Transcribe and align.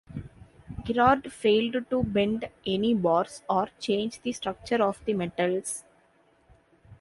Girard 0.83 1.31
failed 1.31 1.85
to 1.91 2.01
bend 2.03 2.49
any 2.65 2.95
bars 2.95 3.43
or 3.47 3.67
change 3.79 4.19
the 4.23 4.31
structure 4.33 4.81
of 4.81 4.99
the 5.05 5.13
metals. 5.13 5.83